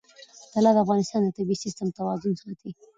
طلا 0.53 0.71
د 0.75 0.77
افغانستان 0.85 1.21
د 1.23 1.29
طبعي 1.37 1.57
سیسټم 1.63 1.87
توازن 1.97 2.33
ساتي. 2.41 2.69